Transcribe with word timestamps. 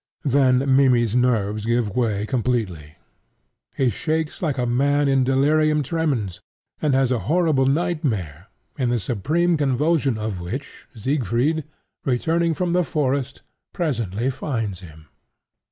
Then 0.25 0.65
Mimmy's 0.75 1.15
nerves 1.15 1.67
give 1.67 1.95
way 1.95 2.25
completely. 2.25 2.95
He 3.75 3.91
shakes 3.91 4.41
like 4.41 4.57
a 4.57 4.65
man 4.65 5.07
in 5.07 5.23
delirium 5.23 5.83
tremens, 5.83 6.41
and 6.81 6.95
has 6.95 7.11
a 7.11 7.19
horrible 7.29 7.67
nightmare, 7.67 8.47
in 8.79 8.89
the 8.89 8.99
supreme 8.99 9.57
convulsion 9.57 10.17
of 10.17 10.39
which 10.41 10.87
Siegfried, 10.95 11.65
returning 12.03 12.55
from 12.55 12.73
the 12.73 12.83
forest, 12.83 13.43
presently 13.73 14.31
finds 14.31 14.79
him. 14.79 15.07